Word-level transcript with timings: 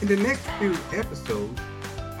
In 0.00 0.06
the 0.06 0.16
next 0.16 0.46
few 0.60 0.76
episodes, 0.92 1.60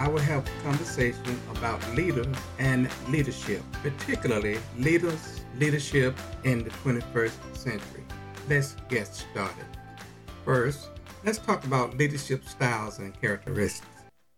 I 0.00 0.08
will 0.08 0.18
have 0.18 0.44
a 0.44 0.62
conversation 0.64 1.40
about 1.52 1.80
leaders 1.94 2.36
and 2.58 2.90
leadership, 3.08 3.62
particularly 3.84 4.58
leaders, 4.76 5.42
leadership 5.58 6.18
in 6.42 6.64
the 6.64 6.70
21st 6.70 7.56
century. 7.56 8.04
Let's 8.48 8.74
get 8.88 9.06
started. 9.06 9.64
First, 10.44 10.88
let's 11.24 11.38
talk 11.38 11.62
about 11.64 11.96
leadership 11.96 12.44
styles 12.48 12.98
and 12.98 13.18
characteristics. 13.20 13.86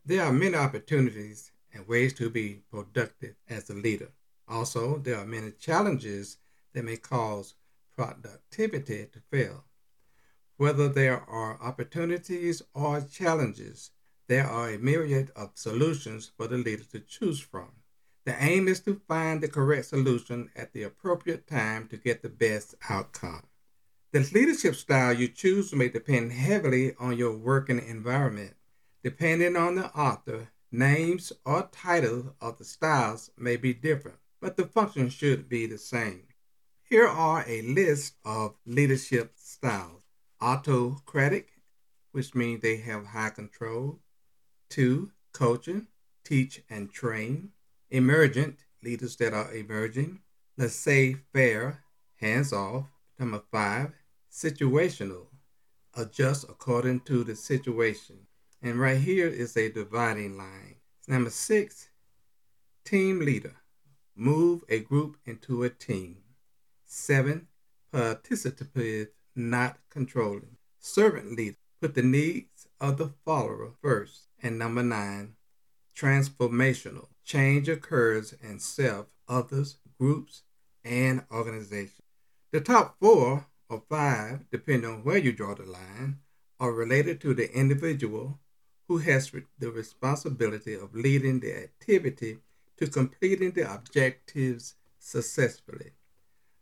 There 0.04 0.22
are 0.22 0.32
many 0.32 0.56
opportunities 0.56 1.50
and 1.72 1.88
ways 1.88 2.12
to 2.14 2.28
be 2.28 2.60
productive 2.70 3.36
as 3.48 3.70
a 3.70 3.74
leader. 3.74 4.10
Also, 4.48 4.98
there 4.98 5.16
are 5.16 5.26
many 5.26 5.52
challenges 5.52 6.36
that 6.74 6.84
may 6.84 6.98
cause 6.98 7.54
productivity 7.96 9.06
to 9.06 9.20
fail. 9.30 9.64
Whether 10.60 10.90
there 10.90 11.22
are 11.22 11.58
opportunities 11.62 12.60
or 12.74 13.00
challenges, 13.00 13.92
there 14.28 14.46
are 14.46 14.68
a 14.68 14.78
myriad 14.78 15.30
of 15.34 15.52
solutions 15.54 16.30
for 16.36 16.48
the 16.48 16.58
leader 16.58 16.84
to 16.92 17.00
choose 17.00 17.40
from. 17.40 17.70
The 18.26 18.36
aim 18.38 18.68
is 18.68 18.80
to 18.80 19.00
find 19.08 19.40
the 19.40 19.48
correct 19.48 19.86
solution 19.86 20.50
at 20.54 20.74
the 20.74 20.82
appropriate 20.82 21.46
time 21.46 21.88
to 21.88 21.96
get 21.96 22.20
the 22.20 22.28
best 22.28 22.74
outcome. 22.90 23.44
The 24.12 24.28
leadership 24.34 24.74
style 24.74 25.14
you 25.14 25.28
choose 25.28 25.72
may 25.72 25.88
depend 25.88 26.32
heavily 26.32 26.94
on 27.00 27.16
your 27.16 27.34
working 27.34 27.78
environment. 27.78 28.54
Depending 29.02 29.56
on 29.56 29.76
the 29.76 29.86
author, 29.98 30.50
names 30.70 31.32
or 31.46 31.70
titles 31.72 32.34
of 32.38 32.58
the 32.58 32.64
styles 32.64 33.30
may 33.38 33.56
be 33.56 33.72
different, 33.72 34.18
but 34.42 34.58
the 34.58 34.66
function 34.66 35.08
should 35.08 35.48
be 35.48 35.64
the 35.64 35.78
same. 35.78 36.24
Here 36.82 37.08
are 37.08 37.46
a 37.46 37.62
list 37.62 38.16
of 38.26 38.56
leadership 38.66 39.32
styles 39.36 39.99
autocratic, 40.40 41.48
which 42.12 42.34
means 42.34 42.60
they 42.62 42.78
have 42.78 43.06
high 43.06 43.30
control, 43.30 44.00
Two, 44.70 45.10
coaching, 45.32 45.88
teach 46.24 46.62
and 46.70 46.92
train. 46.92 47.50
Emergent, 47.90 48.60
leaders 48.84 49.16
that 49.16 49.34
are 49.34 49.52
emerging. 49.52 50.20
Laissez 50.56 51.16
faire, 51.32 51.82
hands 52.20 52.52
off. 52.52 52.86
Number 53.18 53.42
five, 53.50 53.92
situational, 54.30 55.26
adjust 55.96 56.44
according 56.44 57.00
to 57.00 57.24
the 57.24 57.34
situation. 57.34 58.28
And 58.62 58.78
right 58.78 58.98
here 58.98 59.26
is 59.26 59.56
a 59.56 59.72
dividing 59.72 60.38
line. 60.38 60.76
Number 61.08 61.30
six, 61.30 61.88
team 62.84 63.18
leader, 63.18 63.56
move 64.14 64.62
a 64.68 64.78
group 64.78 65.16
into 65.26 65.64
a 65.64 65.70
team. 65.70 66.18
Seven, 66.84 67.48
participative, 67.92 69.08
not 69.34 69.78
controlling. 69.90 70.56
Servant 70.78 71.36
leader, 71.36 71.56
put 71.80 71.94
the 71.94 72.02
needs 72.02 72.66
of 72.80 72.98
the 72.98 73.12
follower 73.24 73.72
first. 73.82 74.28
And 74.42 74.58
number 74.58 74.82
nine, 74.82 75.34
transformational. 75.96 77.08
Change 77.24 77.68
occurs 77.68 78.34
in 78.42 78.58
self, 78.58 79.06
others, 79.28 79.76
groups, 79.98 80.42
and 80.84 81.24
organizations. 81.30 82.02
The 82.52 82.60
top 82.60 82.96
four 83.00 83.46
or 83.68 83.82
five, 83.88 84.50
depending 84.50 84.90
on 84.90 85.04
where 85.04 85.18
you 85.18 85.32
draw 85.32 85.54
the 85.54 85.64
line, 85.64 86.18
are 86.58 86.72
related 86.72 87.20
to 87.20 87.34
the 87.34 87.52
individual 87.54 88.38
who 88.88 88.98
has 88.98 89.30
the 89.58 89.70
responsibility 89.70 90.74
of 90.74 90.94
leading 90.94 91.40
the 91.40 91.54
activity 91.54 92.38
to 92.76 92.86
completing 92.88 93.52
the 93.52 93.72
objectives 93.72 94.74
successfully. 94.98 95.92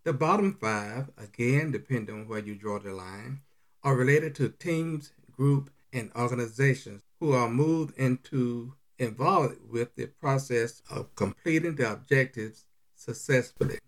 The 0.09 0.15
bottom 0.15 0.55
five, 0.55 1.11
again, 1.19 1.71
depending 1.71 2.15
on 2.15 2.29
where 2.29 2.39
you 2.39 2.55
draw 2.55 2.79
the 2.79 2.95
line, 2.95 3.43
are 3.83 3.95
related 3.95 4.35
to 4.37 4.49
teams, 4.49 5.13
group, 5.31 5.69
and 5.93 6.11
organizations 6.17 7.03
who 7.21 7.35
are 7.35 7.51
moved 7.51 7.95
into 7.99 8.73
involved 8.99 9.57
with 9.69 9.95
the 9.97 10.07
process 10.07 10.81
of 10.91 11.15
completing 11.15 11.75
the 11.75 11.93
objectives 11.93 12.65
successfully. 12.95 13.81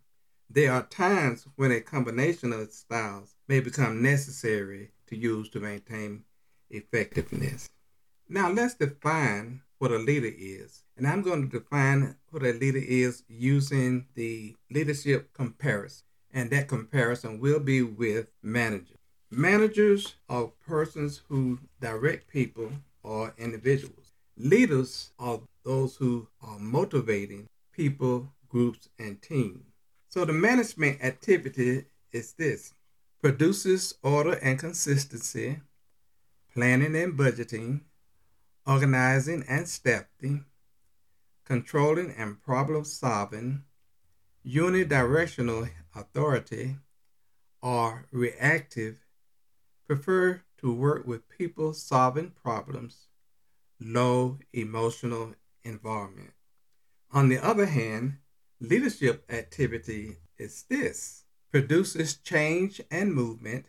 There 0.50 0.70
are 0.70 0.82
times 0.82 1.47
when 1.56 1.72
a 1.72 1.81
combination 1.81 2.52
of 2.52 2.70
styles 2.70 3.34
may 3.48 3.60
become 3.60 4.02
necessary 4.02 4.91
to 5.06 5.16
use 5.16 5.48
to 5.48 5.58
maintain 5.58 6.25
effectiveness. 6.69 7.70
Now 8.28 8.50
let's 8.50 8.75
define 8.75 9.62
what 9.78 9.91
a 9.91 9.97
leader 9.97 10.31
is. 10.37 10.82
And 10.98 11.08
I'm 11.08 11.22
going 11.22 11.48
to 11.48 11.58
define 11.60 12.16
what 12.28 12.42
a 12.42 12.52
leader 12.52 12.84
is 12.87 13.22
using 13.26 14.04
the 14.14 14.54
leadership 14.70 15.32
comparison. 15.32 16.04
And 16.33 16.51
that 16.51 16.69
comparison 16.69 17.41
will 17.41 17.61
be 17.61 17.83
with 17.83 18.29
managers. 18.43 18.97
Managers 19.31 20.15
are 20.29 20.51
persons 20.67 21.23
who 21.29 21.59
direct 21.81 22.29
people 22.29 22.73
or 23.03 23.35
individuals. 23.39 24.13
Leaders 24.37 25.13
are 25.19 25.41
those 25.65 25.97
who 25.97 26.29
are 26.43 26.59
motivating 26.59 27.49
people, 27.73 28.33
groups, 28.49 28.89
and 28.99 29.21
teams. 29.23 29.65
So 30.09 30.25
the 30.25 30.33
management 30.33 31.03
activity 31.03 31.85
is 32.13 32.33
this 32.33 32.75
produces 33.23 33.95
order 34.03 34.33
and 34.43 34.59
consistency, 34.59 35.61
planning 36.53 36.97
and 36.97 37.17
budgeting, 37.19 37.83
organizing 38.67 39.45
and 39.49 39.69
staffing, 39.69 40.45
controlling 41.45 42.11
and 42.17 42.43
problem 42.43 42.85
solving, 42.85 43.62
unidirectional 44.45 45.69
authority, 45.95 46.77
are 47.62 48.06
reactive 48.11 49.05
prefer 49.87 50.43
to 50.56 50.73
work 50.73 51.06
with 51.06 51.28
people 51.28 51.73
solving 51.73 52.31
problems, 52.31 53.09
low 53.81 54.39
emotional 54.53 55.34
environment. 55.65 56.31
On 57.12 57.29
the 57.29 57.39
other 57.39 57.67
hand, 57.67 58.19
leadership 58.61 59.25
activity 59.29 60.19
is 60.39 60.65
this 60.69 61.25
produces 61.50 62.15
change 62.19 62.81
and 62.91 63.12
movement, 63.12 63.67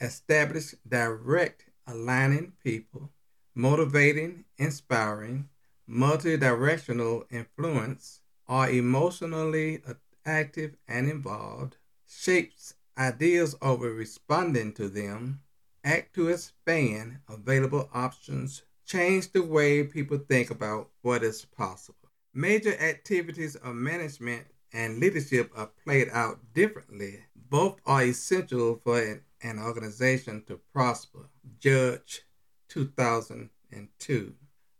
establish 0.00 0.74
direct 0.88 1.66
aligning 1.86 2.52
people, 2.64 3.10
motivating, 3.54 4.44
inspiring, 4.58 5.48
multi-directional 5.86 7.24
influence, 7.30 8.20
are 8.48 8.68
emotionally 8.68 9.80
active 10.24 10.76
and 10.86 11.08
involved, 11.08 11.76
shapes 12.06 12.74
ideas 12.98 13.54
over 13.62 13.92
responding 13.92 14.72
to 14.74 14.88
them, 14.88 15.40
act 15.84 16.14
to 16.14 16.28
expand 16.28 17.18
available 17.28 17.88
options, 17.94 18.62
change 18.84 19.32
the 19.32 19.42
way 19.42 19.82
people 19.84 20.18
think 20.18 20.50
about 20.50 20.90
what 21.02 21.22
is 21.22 21.44
possible. 21.44 22.10
Major 22.34 22.76
activities 22.78 23.56
of 23.56 23.74
management 23.74 24.46
and 24.72 24.98
leadership 24.98 25.50
are 25.56 25.70
played 25.84 26.08
out 26.12 26.38
differently. 26.52 27.24
Both 27.34 27.80
are 27.86 28.04
essential 28.04 28.80
for 28.84 29.20
an 29.42 29.58
organization 29.58 30.44
to 30.46 30.60
prosper. 30.72 31.28
Judge 31.58 32.22
2002. 32.68 34.34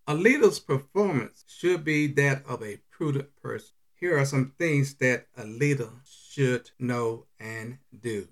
A 0.06 0.14
leader's 0.14 0.58
performance 0.58 1.44
should 1.48 1.84
be 1.84 2.06
that 2.08 2.44
of 2.46 2.62
a 2.62 2.78
prudent 2.90 3.34
person. 3.42 3.74
Here 4.00 4.18
are 4.18 4.24
some 4.24 4.54
things 4.58 4.94
that 4.94 5.26
a 5.36 5.44
leader 5.44 5.90
should 6.04 6.70
know 6.78 7.26
and 7.38 7.78
do. 8.00 8.28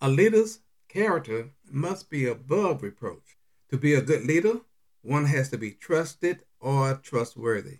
A 0.00 0.08
leader's 0.08 0.60
Character 0.90 1.50
must 1.70 2.10
be 2.10 2.26
above 2.26 2.82
reproach. 2.82 3.36
To 3.70 3.78
be 3.78 3.94
a 3.94 4.02
good 4.02 4.24
leader, 4.24 4.62
one 5.02 5.26
has 5.26 5.48
to 5.50 5.56
be 5.56 5.70
trusted 5.70 6.42
or 6.58 6.94
trustworthy. 6.94 7.78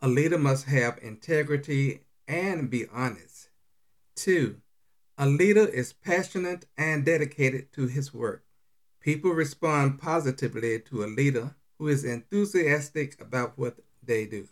A 0.00 0.08
leader 0.08 0.38
must 0.38 0.64
have 0.64 0.98
integrity 1.02 2.04
and 2.26 2.70
be 2.70 2.86
honest. 2.90 3.50
Two, 4.14 4.62
a 5.18 5.26
leader 5.26 5.66
is 5.66 5.92
passionate 5.92 6.64
and 6.78 7.04
dedicated 7.04 7.70
to 7.72 7.86
his 7.86 8.14
work. 8.14 8.46
People 8.98 9.32
respond 9.32 9.98
positively 9.98 10.80
to 10.80 11.04
a 11.04 11.12
leader 11.20 11.54
who 11.78 11.88
is 11.88 12.02
enthusiastic 12.02 13.20
about 13.20 13.58
what 13.58 13.76
they 14.02 14.24
do. 14.24 14.48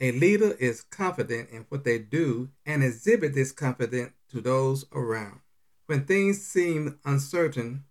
A 0.00 0.10
leader 0.12 0.52
is 0.58 0.82
confident 0.82 1.50
in 1.50 1.66
what 1.68 1.84
they 1.84 1.98
do 1.98 2.50
and 2.66 2.82
exhibit 2.82 3.34
this 3.34 3.52
confidence 3.52 4.12
to 4.30 4.40
those 4.40 4.84
around. 4.92 5.40
When 5.86 6.04
things 6.04 6.44
seem 6.44 6.98
uncertain, 7.04 7.84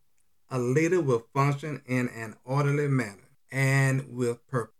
a 0.49 0.59
leader 0.59 1.01
will 1.01 1.27
function 1.33 1.81
in 1.85 2.09
an 2.09 2.35
orderly 2.43 2.87
manner 2.87 3.29
and 3.51 4.15
with 4.15 4.45
purpose. 4.47 4.75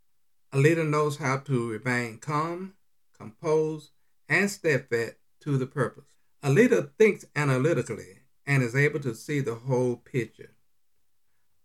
A 0.52 0.58
leader 0.58 0.84
knows 0.84 1.18
how 1.18 1.38
to 1.38 1.70
remain 1.70 2.18
calm, 2.18 2.74
composed, 3.18 3.92
and 4.28 4.52
steadfast 4.52 5.16
to 5.42 5.58
the 5.58 5.66
purpose. 5.66 6.06
A 6.42 6.50
leader 6.50 6.92
thinks 6.98 7.26
analytically 7.36 8.20
and 8.46 8.62
is 8.62 8.76
able 8.76 9.00
to 9.00 9.16
see 9.16 9.40
the 9.40 9.56
whole 9.56 9.96
picture. 9.96 10.52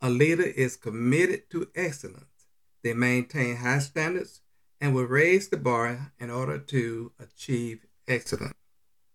A 0.00 0.08
leader 0.08 0.44
is 0.44 0.76
committed 0.76 1.50
to 1.50 1.68
excellence 1.74 2.46
They 2.82 2.94
maintain 2.94 3.56
high 3.56 3.80
standards 3.80 4.40
and 4.80 4.94
will 4.94 5.04
raise 5.04 5.48
the 5.48 5.56
bar 5.56 6.12
in 6.18 6.30
order 6.30 6.58
to 6.58 7.12
achieve 7.18 7.86
excellence. 8.06 8.54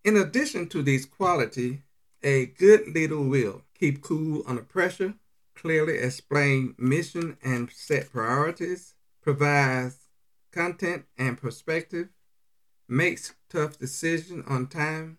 In 0.03 0.17
addition 0.17 0.67
to 0.69 0.81
these 0.81 1.05
qualities, 1.05 1.79
a 2.21 2.47
good 2.47 2.87
leader 2.93 3.19
will 3.19 3.63
keep 3.77 4.01
cool 4.01 4.43
under 4.45 4.61
pressure, 4.61 5.15
clearly 5.55 5.97
explain 5.97 6.75
mission 6.77 7.37
and 7.43 7.69
set 7.71 8.11
priorities, 8.11 8.95
provides 9.21 10.07
content 10.51 11.05
and 11.17 11.37
perspective, 11.37 12.09
makes 12.87 13.33
tough 13.49 13.77
decisions 13.79 14.43
on 14.47 14.67
time, 14.67 15.17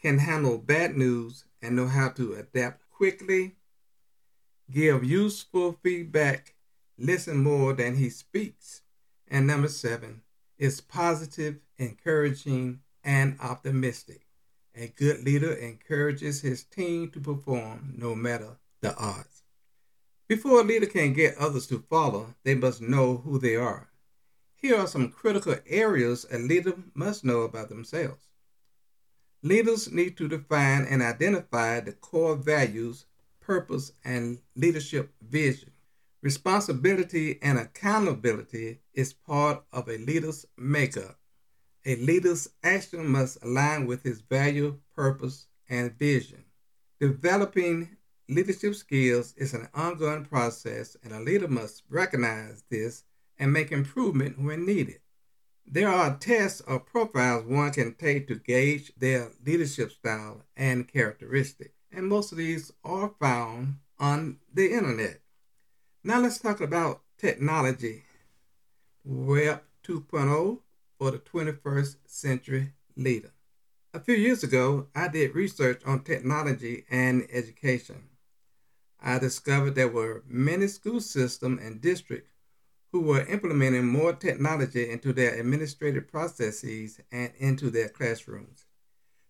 can 0.00 0.18
handle 0.18 0.58
bad 0.58 0.96
news 0.96 1.44
and 1.62 1.76
know 1.76 1.86
how 1.86 2.08
to 2.08 2.34
adapt 2.34 2.88
quickly, 2.90 3.56
give 4.70 5.04
useful 5.04 5.78
feedback, 5.82 6.54
listen 6.98 7.36
more 7.42 7.72
than 7.72 7.96
he 7.96 8.08
speaks. 8.08 8.82
And 9.30 9.46
number 9.46 9.68
seven 9.68 10.22
is 10.58 10.80
positive, 10.80 11.60
encouraging, 11.78 12.80
and 13.04 13.38
optimistic. 13.40 14.26
A 14.74 14.88
good 14.88 15.24
leader 15.24 15.52
encourages 15.52 16.40
his 16.40 16.64
team 16.64 17.10
to 17.12 17.20
perform 17.20 17.94
no 17.96 18.14
matter 18.14 18.58
the 18.80 18.94
odds. 18.96 19.42
Before 20.28 20.60
a 20.60 20.64
leader 20.64 20.86
can 20.86 21.12
get 21.12 21.36
others 21.38 21.66
to 21.68 21.84
follow, 21.88 22.34
they 22.44 22.54
must 22.54 22.80
know 22.80 23.18
who 23.18 23.38
they 23.38 23.56
are. 23.56 23.90
Here 24.56 24.76
are 24.76 24.86
some 24.86 25.10
critical 25.10 25.56
areas 25.66 26.26
a 26.30 26.38
leader 26.38 26.74
must 26.94 27.24
know 27.24 27.42
about 27.42 27.68
themselves. 27.68 28.28
Leaders 29.42 29.90
need 29.90 30.16
to 30.18 30.28
define 30.28 30.84
and 30.84 31.02
identify 31.02 31.80
the 31.80 31.92
core 31.92 32.36
values, 32.36 33.06
purpose, 33.40 33.92
and 34.04 34.40
leadership 34.54 35.12
vision. 35.22 35.69
Responsibility 36.22 37.38
and 37.40 37.58
accountability 37.58 38.80
is 38.92 39.14
part 39.14 39.64
of 39.72 39.88
a 39.88 39.96
leader's 39.96 40.44
makeup. 40.58 41.18
A 41.86 41.96
leader's 41.96 42.48
action 42.62 43.06
must 43.06 43.42
align 43.42 43.86
with 43.86 44.02
his 44.02 44.20
value, 44.20 44.80
purpose, 44.94 45.46
and 45.68 45.98
vision. 45.98 46.44
Developing 47.00 47.96
leadership 48.28 48.74
skills 48.74 49.32
is 49.38 49.54
an 49.54 49.68
ongoing 49.72 50.26
process, 50.26 50.94
and 51.02 51.14
a 51.14 51.20
leader 51.20 51.48
must 51.48 51.84
recognize 51.88 52.64
this 52.68 53.04
and 53.38 53.50
make 53.50 53.72
improvement 53.72 54.38
when 54.38 54.66
needed. 54.66 55.00
There 55.66 55.88
are 55.88 56.18
tests 56.18 56.60
or 56.66 56.80
profiles 56.80 57.46
one 57.46 57.70
can 57.70 57.94
take 57.94 58.28
to 58.28 58.34
gauge 58.34 58.92
their 58.98 59.30
leadership 59.46 59.90
style 59.90 60.42
and 60.54 60.86
characteristics, 60.86 61.78
and 61.90 62.08
most 62.08 62.30
of 62.30 62.36
these 62.38 62.72
are 62.84 63.14
found 63.18 63.76
on 63.98 64.38
the 64.52 64.70
internet. 64.70 65.19
Now 66.02 66.18
let's 66.20 66.38
talk 66.38 66.62
about 66.62 67.02
technology. 67.18 68.04
Web 69.04 69.60
2.0 69.84 70.60
for 70.98 71.10
the 71.10 71.18
21st 71.18 71.96
century 72.06 72.72
leader. 72.96 73.32
A 73.92 74.00
few 74.00 74.14
years 74.14 74.42
ago, 74.42 74.86
I 74.94 75.08
did 75.08 75.34
research 75.34 75.82
on 75.84 76.02
technology 76.02 76.86
and 76.90 77.26
education. 77.30 78.08
I 78.98 79.18
discovered 79.18 79.74
there 79.74 79.88
were 79.88 80.24
many 80.26 80.68
school 80.68 81.02
systems 81.02 81.60
and 81.62 81.82
districts 81.82 82.32
who 82.92 83.02
were 83.02 83.26
implementing 83.26 83.86
more 83.86 84.14
technology 84.14 84.88
into 84.88 85.12
their 85.12 85.38
administrative 85.38 86.08
processes 86.08 86.98
and 87.12 87.30
into 87.36 87.68
their 87.68 87.90
classrooms. 87.90 88.64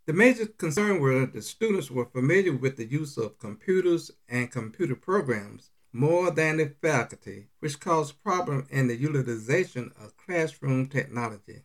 The 0.06 0.12
major 0.12 0.46
concern 0.46 1.00
were 1.00 1.18
that 1.18 1.32
the 1.32 1.42
students 1.42 1.90
were 1.90 2.04
familiar 2.04 2.52
with 2.54 2.76
the 2.76 2.86
use 2.86 3.18
of 3.18 3.40
computers 3.40 4.12
and 4.28 4.52
computer 4.52 4.94
programs 4.94 5.70
more 5.92 6.30
than 6.30 6.58
the 6.58 6.72
faculty, 6.80 7.48
which 7.58 7.80
caused 7.80 8.22
problems 8.22 8.68
in 8.70 8.86
the 8.86 8.96
utilization 8.96 9.92
of 10.00 10.16
classroom 10.16 10.86
technology. 10.86 11.62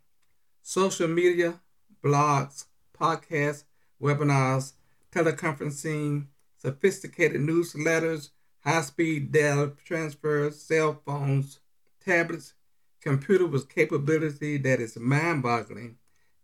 Social 0.62 1.08
media, 1.08 1.60
blogs, 2.04 2.66
podcasts, 3.00 3.64
webinars, 4.02 4.74
teleconferencing, 5.12 6.26
sophisticated 6.58 7.42
newsletters, 7.42 8.30
high 8.64 8.82
speed 8.82 9.32
data 9.32 9.74
transfers, 9.86 10.60
cell 10.60 11.02
phones, 11.06 11.60
tablets, 12.04 12.54
computer 13.02 13.46
with 13.46 13.70
capability 13.70 14.58
that 14.58 14.80
is 14.80 14.98
mind 14.98 15.44
boggling, 15.44 15.98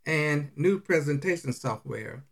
and 0.05 0.51
new 0.55 0.79
presentation 0.79 1.51
software 1.51 2.23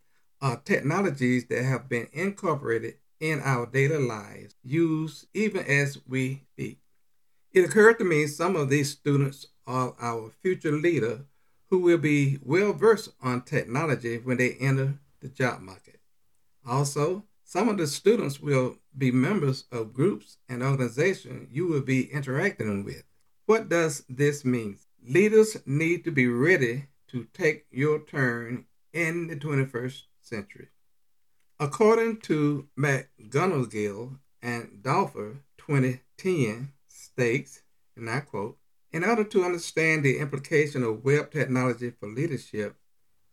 are 0.41 0.57
technologies 0.57 1.45
that 1.47 1.63
have 1.63 1.89
been 1.89 2.07
incorporated 2.13 2.95
in 3.19 3.41
our 3.41 3.65
daily 3.65 3.97
lives, 3.97 4.55
used 4.63 5.27
even 5.33 5.65
as 5.65 5.99
we 6.07 6.43
speak. 6.53 6.79
It 7.51 7.65
occurred 7.65 7.97
to 7.99 8.03
me 8.03 8.27
some 8.27 8.55
of 8.55 8.69
these 8.69 8.91
students 8.91 9.47
are 9.65 9.95
our 9.99 10.31
future 10.41 10.71
leader 10.71 11.25
who 11.69 11.79
will 11.79 11.97
be 11.97 12.39
well 12.43 12.73
versed 12.73 13.09
on 13.21 13.41
technology 13.41 14.17
when 14.17 14.37
they 14.37 14.53
enter 14.53 14.99
the 15.21 15.29
job 15.29 15.61
market. 15.61 15.99
Also, 16.65 17.23
some 17.43 17.67
of 17.69 17.77
the 17.77 17.87
students 17.87 18.39
will 18.39 18.77
be 18.97 19.11
members 19.11 19.65
of 19.71 19.93
groups 19.93 20.37
and 20.47 20.61
organizations 20.61 21.49
you 21.51 21.67
will 21.67 21.81
be 21.81 22.11
interacting 22.11 22.83
with. 22.83 23.03
What 23.45 23.69
does 23.69 24.03
this 24.07 24.45
mean? 24.45 24.77
Leaders 25.03 25.57
need 25.65 26.03
to 26.03 26.11
be 26.11 26.27
ready 26.27 26.85
to 27.07 27.25
take 27.33 27.65
your 27.71 27.99
turn 27.99 28.65
in 28.93 29.27
the 29.27 29.35
21st 29.35 30.03
century. 30.21 30.67
According 31.61 32.21
to 32.21 32.69
McGonagill 32.77 34.17
and 34.41 34.81
Doerffer 34.81 35.39
2010 35.57 36.71
states, 36.87 37.63
and 37.97 38.09
I 38.09 38.21
quote, 38.21 38.57
in 38.93 39.03
order 39.03 39.25
to 39.25 39.43
understand 39.43 40.05
the 40.05 40.19
implication 40.19 40.83
of 40.83 41.03
web 41.03 41.31
technology 41.31 41.89
for 41.91 42.07
leadership, 42.07 42.77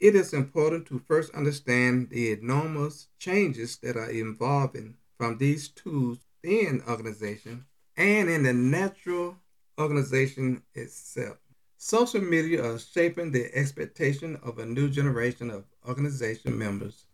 it 0.00 0.16
is 0.16 0.32
important 0.32 0.86
to 0.86 0.98
first 0.98 1.32
understand 1.36 2.10
the 2.10 2.32
enormous 2.32 3.06
changes 3.20 3.76
that 3.76 3.96
are 3.96 4.10
evolving 4.10 4.96
from 5.16 5.38
these 5.38 5.68
tools 5.68 6.18
in 6.42 6.82
organization 6.88 7.64
and 7.96 8.28
in 8.28 8.42
the 8.42 8.52
natural 8.52 9.36
organization 9.78 10.64
itself. 10.74 11.36
Social 11.76 12.22
media 12.22 12.72
are 12.72 12.78
shaping 12.80 13.30
the 13.30 13.54
expectation 13.54 14.36
of 14.42 14.58
a 14.58 14.66
new 14.66 14.90
generation 14.90 15.48
of 15.48 15.64
organization 15.86 16.58
members 16.58 17.05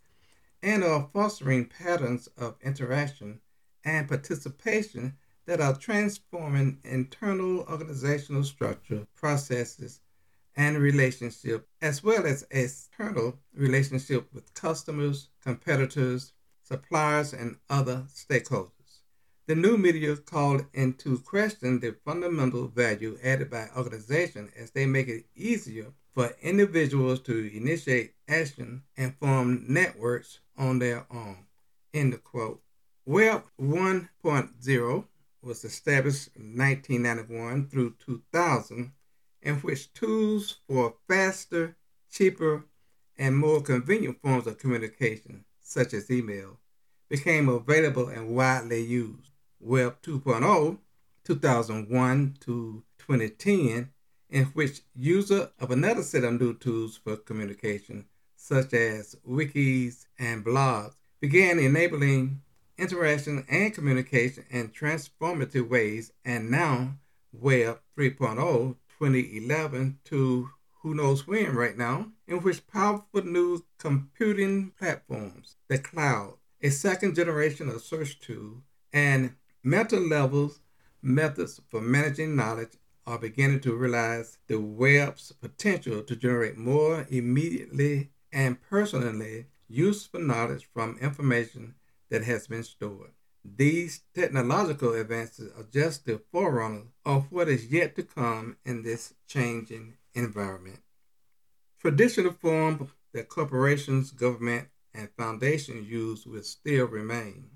and 0.63 0.81
are 0.81 1.09
fostering 1.11 1.65
patterns 1.65 2.27
of 2.37 2.55
interaction 2.63 3.41
and 3.83 4.07
participation 4.07 5.13
that 5.45 5.59
are 5.59 5.75
transforming 5.75 6.79
internal 6.85 7.65
organizational 7.69 8.45
structure, 8.45 9.05
processes, 9.13 9.99
and 10.55 10.77
relationship, 10.77 11.67
as 11.81 12.01
well 12.01 12.25
as 12.25 12.47
external 12.49 13.37
relationship 13.53 14.25
with 14.33 14.53
customers, 14.53 15.27
competitors, 15.43 16.31
suppliers, 16.61 17.33
and 17.33 17.57
other 17.69 18.05
stakeholders. 18.07 18.71
The 19.47 19.55
new 19.55 19.77
media 19.77 20.15
called 20.15 20.65
into 20.73 21.19
question 21.19 21.81
the 21.81 21.97
fundamental 22.05 22.69
value 22.69 23.17
added 23.21 23.49
by 23.49 23.67
organizations 23.75 24.51
as 24.57 24.71
they 24.71 24.85
make 24.85 25.09
it 25.09 25.25
easier 25.35 25.91
for 26.13 26.33
individuals 26.41 27.19
to 27.21 27.53
initiate 27.53 28.13
action 28.33 28.83
and 28.97 29.15
form 29.17 29.65
networks 29.67 30.39
on 30.57 30.79
their 30.79 31.05
own. 31.11 31.45
End 31.93 32.13
of 32.13 32.23
quote. 32.23 32.61
Web 33.05 33.43
1.0 33.59 35.05
was 35.41 35.63
established 35.63 36.29
in 36.35 36.57
1991 36.57 37.67
through 37.67 37.95
2000, 37.99 38.91
in 39.41 39.55
which 39.55 39.93
tools 39.93 40.57
for 40.67 40.95
faster, 41.07 41.75
cheaper, 42.09 42.65
and 43.17 43.37
more 43.37 43.61
convenient 43.61 44.21
forms 44.21 44.47
of 44.47 44.57
communication, 44.57 45.45
such 45.59 45.93
as 45.93 46.09
email, 46.09 46.57
became 47.09 47.49
available 47.49 48.07
and 48.07 48.35
widely 48.35 48.81
used. 48.81 49.29
Web 49.59 50.01
2.0, 50.01 50.77
2001 51.23 52.37
to 52.39 52.83
2010, 52.97 53.89
in 54.29 54.45
which 54.45 54.81
user 54.95 55.51
of 55.59 55.69
another 55.71 56.01
set 56.01 56.23
of 56.23 56.39
new 56.39 56.53
tools 56.53 56.97
for 56.97 57.17
communication, 57.17 58.05
such 58.43 58.73
as 58.73 59.15
wikis 59.25 60.05
and 60.19 60.45
blogs, 60.45 60.95
began 61.21 61.57
enabling 61.57 62.41
interaction 62.77 63.45
and 63.49 63.73
communication 63.73 64.43
in 64.49 64.67
transformative 64.67 65.69
ways, 65.69 66.11
and 66.25 66.51
now 66.51 66.93
Web 67.31 67.79
3.0, 67.97 68.75
2011 68.99 69.97
to 70.03 70.49
who 70.81 70.93
knows 70.93 71.25
when 71.25 71.55
right 71.55 71.77
now, 71.77 72.07
in 72.27 72.41
which 72.41 72.67
powerful 72.67 73.23
new 73.23 73.63
computing 73.77 74.71
platforms, 74.77 75.55
the 75.69 75.77
cloud, 75.77 76.33
a 76.61 76.69
second 76.69 77.15
generation 77.15 77.69
of 77.69 77.81
search 77.81 78.19
tool, 78.19 78.61
and 78.91 79.33
meta 79.63 79.97
levels 79.97 80.59
methods 81.01 81.61
for 81.69 81.79
managing 81.79 82.35
knowledge 82.35 82.73
are 83.07 83.17
beginning 83.17 83.61
to 83.61 83.73
realize 83.73 84.37
the 84.47 84.59
web's 84.59 85.31
potential 85.31 86.03
to 86.03 86.15
generate 86.15 86.57
more 86.57 87.07
immediately 87.09 88.09
and 88.33 88.61
personally 88.61 89.45
useful 89.69 90.19
knowledge 90.19 90.67
from 90.73 90.97
information 90.99 91.75
that 92.09 92.23
has 92.23 92.47
been 92.47 92.63
stored. 92.63 93.11
These 93.45 94.01
technological 94.13 94.93
advances 94.93 95.51
are 95.57 95.67
just 95.71 96.05
the 96.05 96.21
forerunner 96.31 96.87
of 97.05 97.31
what 97.31 97.49
is 97.49 97.67
yet 97.67 97.95
to 97.95 98.03
come 98.03 98.57
in 98.65 98.83
this 98.83 99.13
changing 99.27 99.95
environment. 100.13 100.79
Traditional 101.79 102.31
forms 102.31 102.89
that 103.13 103.29
corporations, 103.29 104.11
government, 104.11 104.69
and 104.93 105.09
foundations 105.17 105.89
use 105.89 106.25
will 106.25 106.43
still 106.43 106.85
remain. 106.85 107.49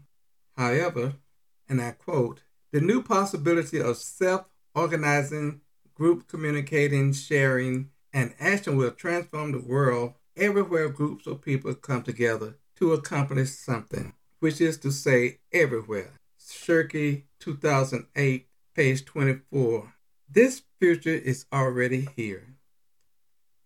However, 0.57 1.13
and 1.69 1.81
I 1.81 1.91
quote, 1.91 2.41
the 2.71 2.81
new 2.81 3.01
possibility 3.01 3.79
of 3.79 3.97
self 3.97 4.45
organizing, 4.75 5.61
group 5.95 6.27
communicating, 6.27 7.13
sharing, 7.13 7.89
and 8.13 8.33
action 8.39 8.75
will 8.75 8.91
transform 8.91 9.51
the 9.51 9.59
world 9.59 10.13
everywhere 10.37 10.89
groups 10.89 11.27
of 11.27 11.41
people 11.41 11.73
come 11.73 12.03
together 12.03 12.55
to 12.77 12.93
accomplish 12.93 13.49
something, 13.49 14.13
which 14.39 14.61
is 14.61 14.77
to 14.77 14.91
say, 14.91 15.39
everywhere. 15.51 16.13
Shirky 16.39 17.23
2008, 17.39 18.47
page 18.75 19.05
24. 19.05 19.93
This 20.29 20.61
future 20.79 21.09
is 21.09 21.45
already 21.51 22.07
here. 22.15 22.55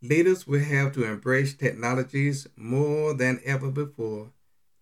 Leaders 0.02 0.48
will 0.48 0.64
have 0.64 0.94
to 0.94 1.04
embrace 1.04 1.54
technologies 1.54 2.48
more 2.56 3.14
than 3.14 3.40
ever 3.46 3.70
before 3.70 4.32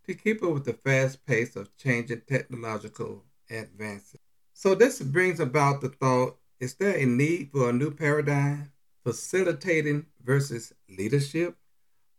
to 0.06 0.14
keep 0.14 0.42
up 0.42 0.52
with 0.52 0.64
the 0.64 0.72
fast 0.72 1.26
pace 1.26 1.56
of 1.56 1.76
changing 1.76 2.22
technological 2.26 3.24
advances. 3.50 4.20
So, 4.54 4.74
this 4.74 5.00
brings 5.02 5.40
about 5.40 5.80
the 5.80 5.88
thought 5.88 6.36
is 6.58 6.74
there 6.74 6.96
a 6.96 7.06
need 7.06 7.50
for 7.52 7.70
a 7.70 7.72
new 7.72 7.90
paradigm, 7.90 8.72
facilitating 9.02 10.06
versus 10.22 10.74
leadership? 10.88 11.56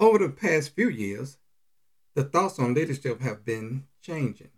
Over 0.01 0.17
the 0.17 0.29
past 0.29 0.74
few 0.74 0.89
years, 0.89 1.38
the 2.15 2.24
thoughts 2.24 2.58
on 2.58 2.74
leadership 2.74 3.22
have 3.22 3.46
been 3.46 3.84
changing. 4.01 4.50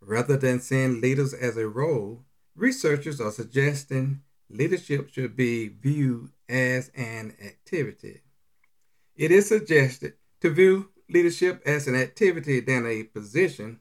Rather 0.00 0.36
than 0.36 0.58
seeing 0.58 1.00
leaders 1.00 1.32
as 1.32 1.56
a 1.56 1.68
role, 1.68 2.24
researchers 2.56 3.20
are 3.20 3.30
suggesting 3.30 4.22
leadership 4.50 5.08
should 5.12 5.36
be 5.36 5.68
viewed 5.68 6.32
as 6.48 6.90
an 6.96 7.36
activity. 7.40 8.22
It 9.14 9.30
is 9.30 9.46
suggested 9.46 10.14
to 10.40 10.50
view 10.50 10.90
leadership 11.08 11.62
as 11.64 11.86
an 11.86 11.94
activity 11.94 12.58
than 12.58 12.84
a 12.84 13.04
position. 13.04 13.78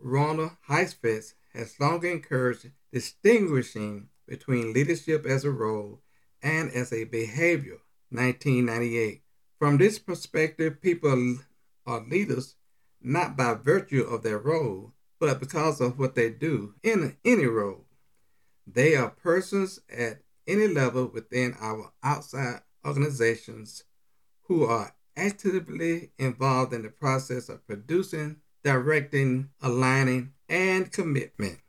Rona 0.00 0.56
Heifetz 0.68 1.34
has 1.52 1.80
long 1.80 2.04
encouraged 2.06 2.70
distinguishing 2.92 4.08
between 4.28 4.72
leadership 4.72 5.26
as 5.26 5.44
a 5.44 5.50
role 5.50 6.00
and 6.40 6.70
as 6.70 6.92
a 6.92 7.02
behavior. 7.02 7.78
1998. 8.10 9.23
From 9.58 9.78
this 9.78 9.98
perspective, 9.98 10.80
people 10.80 11.38
are 11.86 12.04
leaders 12.04 12.56
not 13.00 13.36
by 13.36 13.54
virtue 13.54 14.02
of 14.02 14.22
their 14.22 14.38
role, 14.38 14.92
but 15.20 15.40
because 15.40 15.80
of 15.80 15.98
what 15.98 16.14
they 16.14 16.30
do 16.30 16.74
in 16.82 17.16
any 17.24 17.46
role. 17.46 17.84
They 18.66 18.96
are 18.96 19.10
persons 19.10 19.80
at 19.94 20.22
any 20.46 20.68
level 20.68 21.06
within 21.06 21.54
our 21.60 21.92
outside 22.02 22.60
organizations 22.84 23.84
who 24.44 24.64
are 24.64 24.94
actively 25.16 26.10
involved 26.18 26.72
in 26.72 26.82
the 26.82 26.88
process 26.88 27.48
of 27.48 27.66
producing, 27.66 28.36
directing, 28.62 29.50
aligning, 29.62 30.32
and 30.48 30.90
commitment. 30.90 31.60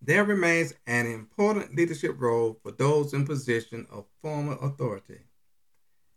There 0.00 0.24
remains 0.24 0.74
an 0.86 1.06
important 1.06 1.76
leadership 1.76 2.16
role 2.18 2.58
for 2.62 2.72
those 2.72 3.12
in 3.12 3.26
position 3.26 3.86
of 3.90 4.06
formal 4.20 4.58
authority. 4.60 5.20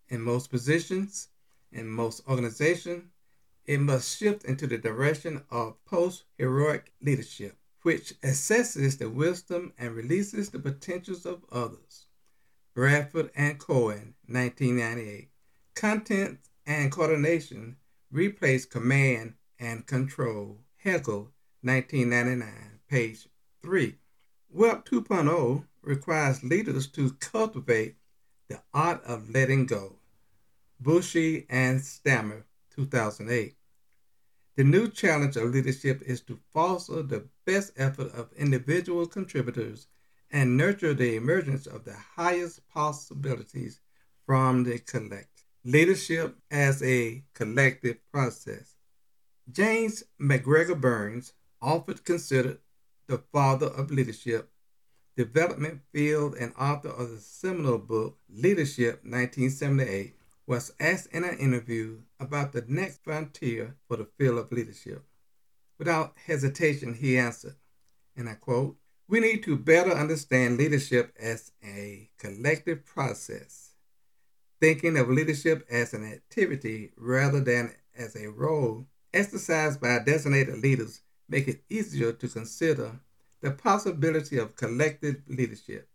In 0.09 0.21
most 0.21 0.49
positions, 0.49 1.29
in 1.71 1.87
most 1.87 2.21
organizations, 2.27 3.05
it 3.65 3.79
must 3.79 4.17
shift 4.17 4.43
into 4.45 4.67
the 4.67 4.77
direction 4.77 5.43
of 5.49 5.83
post 5.85 6.25
heroic 6.37 6.93
leadership 7.01 7.57
which 7.85 8.19
assesses 8.21 8.97
the 8.97 9.07
wisdom 9.07 9.71
and 9.77 9.95
releases 9.95 10.49
the 10.49 10.57
potentials 10.57 11.23
of 11.23 11.45
others. 11.51 12.07
Bradford 12.73 13.29
and 13.35 13.59
Cohen, 13.59 14.15
1998. 14.25 15.29
Content 15.75 16.39
and 16.65 16.91
coordination 16.91 17.77
replace 18.09 18.65
command 18.65 19.35
and 19.59 19.85
control. 19.85 20.57
Haeckel, 20.77 21.31
1999, 21.61 22.79
page 22.89 23.27
3. 23.61 23.95
Web 24.49 24.83
2.0 24.85 25.65
requires 25.83 26.43
leaders 26.43 26.87
to 26.87 27.11
cultivate 27.19 27.97
the 28.47 28.61
art 28.73 29.03
of 29.03 29.29
letting 29.29 29.65
go. 29.65 29.97
Bushy 30.79 31.45
and 31.49 31.81
Stammer, 31.81 32.45
2008. 32.75 33.55
The 34.55 34.63
new 34.63 34.87
challenge 34.87 35.35
of 35.35 35.49
leadership 35.49 36.01
is 36.05 36.21
to 36.21 36.39
foster 36.53 37.01
the 37.01 37.27
best 37.45 37.73
effort 37.75 38.13
of 38.13 38.31
individual 38.37 39.05
contributors 39.05 39.87
and 40.31 40.57
nurture 40.57 40.93
the 40.93 41.15
emergence 41.15 41.67
of 41.67 41.85
the 41.85 41.95
highest 42.15 42.67
possibilities 42.69 43.79
from 44.25 44.63
the 44.63 44.79
collective. 44.79 45.29
Leadership 45.63 46.37
as 46.51 46.81
a 46.83 47.23
collective 47.33 47.97
process. 48.11 48.75
James 49.51 50.03
MacGregor 50.17 50.75
Burns, 50.75 51.33
often 51.61 51.97
considered 51.97 52.59
the 53.07 53.17
father 53.31 53.67
of 53.67 53.91
leadership, 53.91 54.51
development 55.15 55.81
field 55.93 56.35
and 56.35 56.53
author 56.59 56.89
of 56.89 57.09
the 57.09 57.17
seminal 57.17 57.77
book 57.77 58.17
Leadership 58.29 59.03
1978, 59.03 60.15
was 60.47 60.73
asked 60.79 61.07
in 61.07 61.23
an 61.23 61.37
interview 61.37 61.99
about 62.19 62.51
the 62.51 62.63
next 62.67 63.03
frontier 63.03 63.75
for 63.87 63.97
the 63.97 64.07
field 64.17 64.37
of 64.37 64.51
leadership. 64.51 65.03
Without 65.77 66.13
hesitation, 66.27 66.93
he 66.93 67.17
answered, 67.17 67.55
and 68.15 68.29
I 68.29 68.35
quote, 68.35 68.77
We 69.07 69.19
need 69.19 69.43
to 69.43 69.57
better 69.57 69.91
understand 69.91 70.57
leadership 70.57 71.13
as 71.19 71.51
a 71.63 72.09
collective 72.19 72.85
process, 72.85 73.71
thinking 74.61 74.97
of 74.97 75.09
leadership 75.09 75.65
as 75.69 75.93
an 75.93 76.05
activity 76.05 76.91
rather 76.95 77.39
than 77.39 77.73
as 77.97 78.15
a 78.15 78.27
role 78.27 78.85
exercised 79.13 79.79
by 79.79 79.99
designated 79.99 80.61
leaders 80.61 81.01
make 81.27 81.47
it 81.47 81.63
easier 81.69 82.11
to 82.11 82.27
consider 82.27 82.99
the 83.41 83.51
possibility 83.51 84.37
of 84.37 84.55
collective 84.55 85.21
leadership 85.27 85.89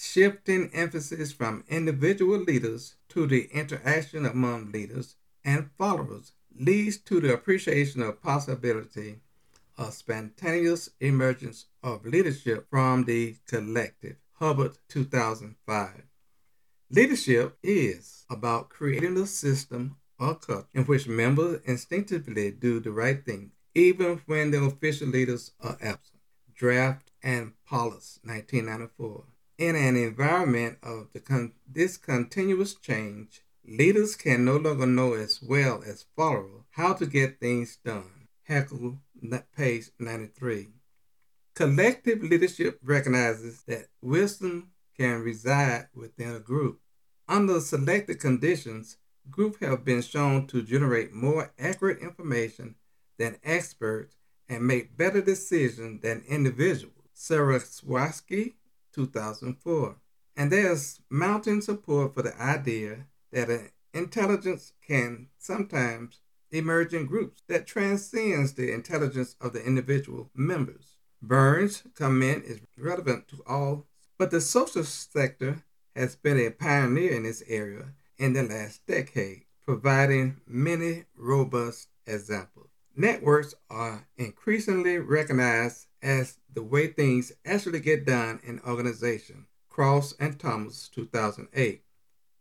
shifting 0.00 0.70
emphasis 0.72 1.32
from 1.32 1.64
individual 1.68 2.38
leaders 2.38 2.94
to 3.08 3.26
the 3.26 3.48
interaction 3.52 4.24
among 4.24 4.70
leaders 4.70 5.16
and 5.44 5.68
followers 5.76 6.32
leads 6.56 6.98
to 6.98 7.20
the 7.20 7.34
appreciation 7.34 8.00
of 8.02 8.22
possibility 8.22 9.16
of 9.76 9.92
spontaneous 9.92 10.88
emergence 11.00 11.66
of 11.82 12.06
leadership 12.06 12.64
from 12.70 13.04
the 13.04 13.34
collective. 13.48 14.16
Hubbard 14.34 14.78
2005. 14.88 16.02
Leadership 16.90 17.58
is 17.60 18.24
about 18.30 18.68
creating 18.68 19.16
a 19.16 19.26
system 19.26 19.96
or 20.20 20.36
culture 20.36 20.66
in 20.72 20.84
which 20.84 21.08
members 21.08 21.60
instinctively 21.64 22.52
do 22.52 22.78
the 22.78 22.92
right 22.92 23.24
thing, 23.24 23.50
even 23.74 24.20
when 24.26 24.52
the 24.52 24.62
official 24.62 25.08
leaders 25.08 25.50
are 25.60 25.76
absent. 25.80 26.17
Drath 26.58 27.04
and 27.22 27.52
Palus, 27.70 28.18
1994. 28.24 29.24
In 29.58 29.76
an 29.76 29.96
environment 29.96 30.78
of 30.82 31.06
con- 31.24 31.52
this 31.72 31.96
continuous 31.96 32.74
change, 32.74 33.42
leaders 33.64 34.16
can 34.16 34.44
no 34.44 34.56
longer 34.56 34.86
know 34.86 35.12
as 35.14 35.40
well 35.40 35.84
as 35.86 36.06
followers 36.16 36.64
how 36.70 36.94
to 36.94 37.06
get 37.06 37.38
things 37.38 37.78
done. 37.84 38.26
Haeckel, 38.48 38.98
page 39.56 39.90
93. 40.00 40.70
Collective 41.54 42.24
leadership 42.24 42.80
recognizes 42.82 43.62
that 43.68 43.86
wisdom 44.02 44.70
can 44.96 45.22
reside 45.22 45.86
within 45.94 46.34
a 46.34 46.40
group. 46.40 46.80
Under 47.28 47.60
selected 47.60 48.18
conditions, 48.18 48.96
groups 49.30 49.58
have 49.60 49.84
been 49.84 50.02
shown 50.02 50.48
to 50.48 50.62
generate 50.62 51.12
more 51.12 51.52
accurate 51.56 52.00
information 52.00 52.74
than 53.16 53.38
experts 53.44 54.17
and 54.48 54.66
make 54.66 54.96
better 54.96 55.20
decisions 55.20 56.02
than 56.02 56.24
individuals. 56.28 56.94
Surowiecki 57.14 58.54
2004. 58.92 59.96
And 60.36 60.52
there's 60.52 61.00
mounting 61.10 61.60
support 61.60 62.14
for 62.14 62.22
the 62.22 62.40
idea 62.40 63.06
that 63.32 63.50
an 63.50 63.70
intelligence 63.92 64.72
can 64.86 65.28
sometimes 65.38 66.20
emerge 66.50 66.94
in 66.94 67.06
groups 67.06 67.42
that 67.48 67.66
transcends 67.66 68.54
the 68.54 68.72
intelligence 68.72 69.36
of 69.40 69.52
the 69.52 69.64
individual 69.64 70.30
members. 70.34 70.96
Burns' 71.20 71.82
comment 71.94 72.44
is 72.44 72.60
relevant 72.76 73.28
to 73.28 73.42
all, 73.46 73.86
but 74.16 74.30
the 74.30 74.40
social 74.40 74.84
sector 74.84 75.64
has 75.94 76.14
been 76.16 76.38
a 76.38 76.50
pioneer 76.50 77.12
in 77.12 77.24
this 77.24 77.42
area 77.48 77.86
in 78.16 78.32
the 78.32 78.44
last 78.44 78.86
decade, 78.86 79.42
providing 79.64 80.40
many 80.46 81.04
robust 81.16 81.88
examples. 82.06 82.70
Networks 83.00 83.54
are 83.70 84.08
increasingly 84.16 84.98
recognized 84.98 85.86
as 86.02 86.38
the 86.52 86.64
way 86.64 86.88
things 86.88 87.30
actually 87.46 87.78
get 87.78 88.04
done 88.04 88.40
in 88.42 88.58
organization. 88.66 89.46
Cross 89.68 90.14
and 90.18 90.36
Thomas, 90.36 90.88
2008. 90.88 91.84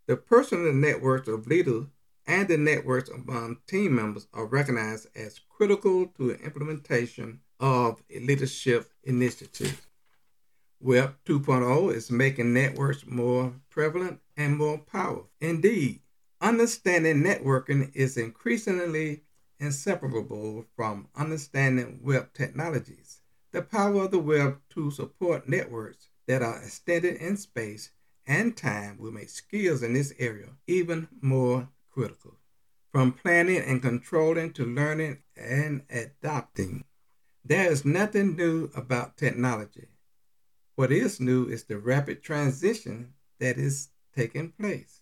The 0.07 0.17
personal 0.17 0.73
networks 0.73 1.27
of 1.27 1.45
leaders 1.45 1.85
and 2.25 2.47
the 2.47 2.57
networks 2.57 3.07
among 3.07 3.57
team 3.67 3.93
members 3.97 4.25
are 4.33 4.47
recognized 4.47 5.09
as 5.15 5.39
critical 5.47 6.07
to 6.17 6.29
the 6.29 6.39
implementation 6.39 7.41
of 7.59 8.01
leadership 8.09 8.89
initiatives. 9.03 9.85
Web 10.79 11.17
2.0 11.27 11.93
is 11.93 12.09
making 12.09 12.55
networks 12.55 13.05
more 13.05 13.53
prevalent 13.69 14.21
and 14.35 14.57
more 14.57 14.79
powerful. 14.79 15.29
Indeed, 15.39 15.99
understanding 16.41 17.21
networking 17.21 17.95
is 17.95 18.17
increasingly 18.17 19.21
inseparable 19.59 20.65
from 20.75 21.07
understanding 21.15 21.99
web 22.03 22.33
technologies. 22.33 23.21
The 23.51 23.61
power 23.61 24.03
of 24.03 24.11
the 24.11 24.19
web 24.19 24.59
to 24.71 24.91
support 24.91 25.49
networks 25.49 26.09
that 26.27 26.41
are 26.41 26.61
extended 26.61 27.15
in 27.15 27.37
space 27.37 27.91
and 28.25 28.55
time 28.55 28.97
will 28.99 29.11
make 29.11 29.29
skills 29.29 29.81
in 29.81 29.93
this 29.93 30.13
area 30.19 30.49
even 30.67 31.07
more 31.21 31.69
critical. 31.89 32.35
From 32.91 33.13
planning 33.13 33.61
and 33.61 33.81
controlling 33.81 34.53
to 34.53 34.65
learning 34.65 35.19
and 35.35 35.83
adopting, 35.89 36.83
there 37.43 37.71
is 37.71 37.85
nothing 37.85 38.35
new 38.35 38.69
about 38.75 39.17
technology. 39.17 39.87
What 40.75 40.91
is 40.91 41.19
new 41.19 41.47
is 41.47 41.63
the 41.63 41.77
rapid 41.77 42.21
transition 42.21 43.13
that 43.39 43.57
is 43.57 43.89
taking 44.15 44.51
place. 44.51 45.01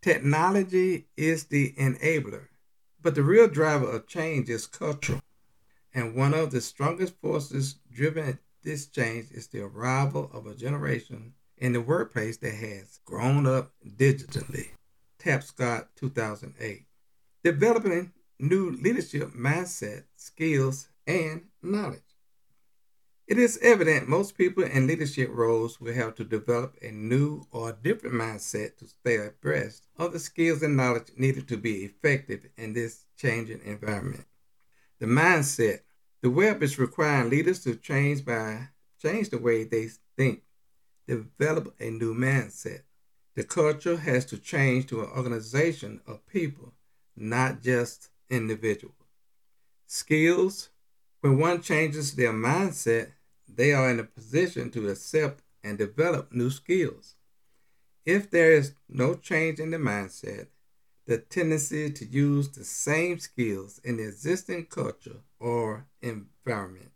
Technology 0.00 1.06
is 1.16 1.44
the 1.44 1.74
enabler, 1.78 2.48
but 3.02 3.14
the 3.14 3.22
real 3.22 3.48
driver 3.48 3.90
of 3.90 4.06
change 4.06 4.48
is 4.48 4.66
cultural. 4.66 5.20
And 5.94 6.14
one 6.14 6.32
of 6.34 6.50
the 6.50 6.60
strongest 6.60 7.14
forces 7.20 7.76
driven 7.92 8.38
this 8.62 8.86
change 8.86 9.30
is 9.32 9.48
the 9.48 9.62
arrival 9.62 10.30
of 10.32 10.46
a 10.46 10.54
generation 10.54 11.34
in 11.58 11.72
the 11.72 11.80
workplace 11.80 12.36
that 12.38 12.54
has 12.54 13.00
grown 13.04 13.46
up 13.46 13.72
digitally. 13.86 14.68
Tapscott 15.18 15.88
2008. 15.96 16.86
Developing 17.44 18.12
new 18.38 18.70
leadership 18.70 19.32
mindset, 19.32 20.04
skills, 20.16 20.88
and 21.06 21.42
knowledge. 21.62 22.11
It 23.32 23.38
is 23.38 23.58
evident 23.62 24.10
most 24.10 24.36
people 24.36 24.62
in 24.62 24.86
leadership 24.86 25.30
roles 25.32 25.80
will 25.80 25.94
have 25.94 26.14
to 26.16 26.22
develop 26.22 26.76
a 26.82 26.90
new 26.90 27.46
or 27.50 27.72
different 27.72 28.14
mindset 28.14 28.76
to 28.76 28.86
stay 28.86 29.16
abreast 29.16 29.86
of 29.96 30.12
the 30.12 30.18
skills 30.18 30.62
and 30.62 30.76
knowledge 30.76 31.12
needed 31.16 31.48
to 31.48 31.56
be 31.56 31.82
effective 31.82 32.50
in 32.58 32.74
this 32.74 33.06
changing 33.16 33.62
environment. 33.64 34.26
The 34.98 35.06
mindset. 35.06 35.80
The 36.20 36.28
web 36.28 36.62
is 36.62 36.78
requiring 36.78 37.30
leaders 37.30 37.64
to 37.64 37.74
change 37.74 38.22
by 38.22 38.68
change 39.00 39.30
the 39.30 39.38
way 39.38 39.64
they 39.64 39.88
think, 40.14 40.42
develop 41.08 41.74
a 41.80 41.88
new 41.88 42.14
mindset. 42.14 42.82
The 43.34 43.44
culture 43.44 43.96
has 43.96 44.26
to 44.26 44.36
change 44.36 44.88
to 44.88 45.04
an 45.04 45.10
organization 45.16 46.02
of 46.06 46.26
people, 46.26 46.74
not 47.16 47.62
just 47.62 48.10
individuals. 48.28 49.06
Skills. 49.86 50.68
When 51.22 51.38
one 51.38 51.62
changes 51.62 52.14
their 52.14 52.32
mindset, 52.32 53.12
they 53.54 53.72
are 53.72 53.90
in 53.90 54.00
a 54.00 54.04
position 54.04 54.70
to 54.70 54.88
accept 54.88 55.42
and 55.62 55.78
develop 55.78 56.32
new 56.32 56.50
skills. 56.50 57.14
If 58.04 58.30
there 58.30 58.52
is 58.52 58.74
no 58.88 59.14
change 59.14 59.60
in 59.60 59.70
the 59.70 59.76
mindset, 59.76 60.48
the 61.06 61.18
tendency 61.18 61.90
to 61.90 62.04
use 62.04 62.48
the 62.48 62.64
same 62.64 63.18
skills 63.18 63.80
in 63.84 63.96
the 63.96 64.04
existing 64.04 64.66
culture 64.66 65.20
or 65.38 65.86
environment. 66.00 66.92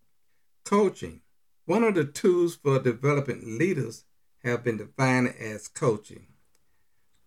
Coaching. 0.64 1.20
One 1.64 1.82
of 1.82 1.94
the 1.94 2.04
tools 2.04 2.54
for 2.54 2.78
developing 2.78 3.58
leaders 3.58 4.04
have 4.44 4.62
been 4.62 4.76
defined 4.76 5.34
as 5.40 5.66
coaching. 5.66 6.26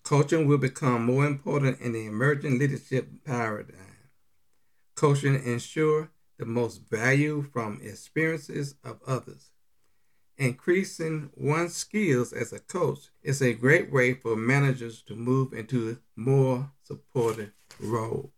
Coaching 0.03 0.47
will 0.47 0.57
become 0.57 1.05
more 1.05 1.25
important 1.25 1.79
in 1.81 1.91
the 1.91 2.05
emerging 2.05 2.57
leadership 2.57 3.09
paradigm. 3.25 4.09
Coaching 4.95 5.35
ensures 5.35 6.07
the 6.39 6.45
most 6.45 6.89
value 6.89 7.43
from 7.43 7.79
experiences 7.83 8.75
of 8.83 8.99
others. 9.05 9.51
Increasing 10.37 11.29
one's 11.35 11.75
skills 11.75 12.31
as 12.31 12.53
a 12.53 12.59
coach 12.59 13.09
is 13.21 13.41
a 13.41 13.53
great 13.53 13.91
way 13.91 14.13
for 14.13 14.37
managers 14.37 15.01
to 15.03 15.15
move 15.15 15.53
into 15.53 15.89
a 15.89 16.19
more 16.19 16.71
supportive 16.81 17.51
role. 17.77 18.31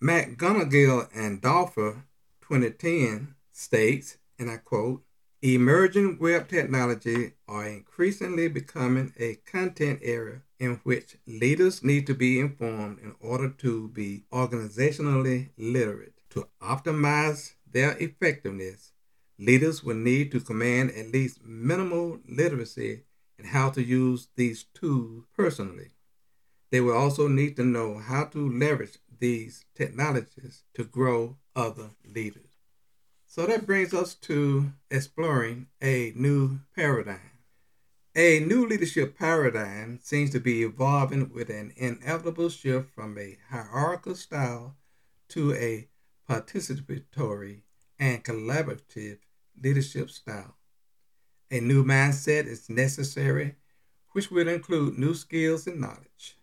Matt 0.00 0.30
McGonagill 0.30 1.08
and 1.14 1.40
Doerffer 1.40 2.02
2010 2.40 3.36
states, 3.52 4.18
and 4.40 4.50
I 4.50 4.56
quote, 4.56 5.04
Emerging 5.40 6.18
web 6.18 6.48
technology 6.48 7.32
are 7.48 7.66
increasingly 7.66 8.48
becoming 8.48 9.12
a 9.18 9.36
content 9.44 10.00
area 10.02 10.42
in 10.58 10.80
which 10.82 11.16
leaders 11.26 11.82
need 11.84 12.06
to 12.08 12.14
be 12.14 12.40
informed 12.40 12.98
in 13.00 13.14
order 13.20 13.48
to 13.48 13.88
be 13.88 14.24
organizationally 14.32 15.50
literate. 15.56 16.21
To 16.32 16.48
optimize 16.62 17.52
their 17.70 17.94
effectiveness, 17.98 18.92
leaders 19.38 19.84
will 19.84 19.96
need 19.96 20.32
to 20.32 20.40
command 20.40 20.90
at 20.92 21.12
least 21.12 21.44
minimal 21.44 22.20
literacy 22.26 23.02
in 23.38 23.44
how 23.44 23.68
to 23.68 23.82
use 23.82 24.28
these 24.34 24.64
tools 24.72 25.24
personally. 25.36 25.90
They 26.70 26.80
will 26.80 26.96
also 26.96 27.28
need 27.28 27.56
to 27.56 27.64
know 27.64 27.98
how 27.98 28.24
to 28.24 28.50
leverage 28.50 28.96
these 29.20 29.66
technologies 29.74 30.64
to 30.72 30.84
grow 30.84 31.36
other 31.54 31.90
leaders. 32.02 32.56
So 33.26 33.44
that 33.44 33.66
brings 33.66 33.92
us 33.92 34.14
to 34.14 34.72
exploring 34.90 35.66
a 35.82 36.14
new 36.16 36.60
paradigm. 36.74 37.40
A 38.16 38.40
new 38.40 38.66
leadership 38.66 39.18
paradigm 39.18 39.98
seems 40.02 40.30
to 40.30 40.40
be 40.40 40.62
evolving 40.62 41.30
with 41.34 41.50
an 41.50 41.74
inevitable 41.76 42.48
shift 42.48 42.94
from 42.94 43.18
a 43.18 43.36
hierarchical 43.50 44.14
style 44.14 44.76
to 45.28 45.52
a 45.52 45.88
participatory 46.32 47.60
and 47.98 48.24
collaborative 48.24 49.18
leadership 49.62 50.08
style. 50.08 50.56
A 51.50 51.60
new 51.60 51.84
mindset 51.84 52.46
is 52.46 52.70
necessary, 52.70 53.56
which 54.12 54.30
will 54.30 54.48
include 54.48 54.98
new 54.98 55.12
skills 55.12 55.66
and 55.66 55.80
knowledge. 55.80 56.38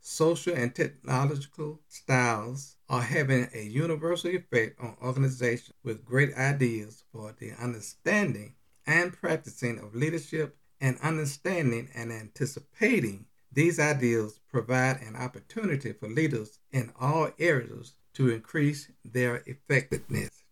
Social 0.00 0.54
and 0.54 0.74
technological 0.74 1.80
styles 1.86 2.74
are 2.88 3.02
having 3.02 3.48
a 3.54 3.62
universal 3.62 4.30
effect 4.30 4.80
on 4.80 4.96
organizations 5.00 5.76
with 5.84 6.04
great 6.04 6.34
ideas 6.34 7.04
for 7.12 7.32
the 7.38 7.52
understanding 7.62 8.54
and 8.86 9.12
practicing 9.12 9.78
of 9.78 9.94
leadership 9.94 10.56
and 10.80 10.98
understanding 11.00 11.88
and 11.94 12.10
anticipating 12.10 13.26
these 13.52 13.78
ideals 13.78 14.40
provide 14.50 15.00
an 15.00 15.14
opportunity 15.14 15.92
for 15.92 16.08
leaders 16.08 16.58
in 16.72 16.92
all 16.98 17.30
areas 17.38 17.94
to 18.18 18.30
increase 18.30 18.90
their 19.04 19.44
effectiveness. 19.46 20.42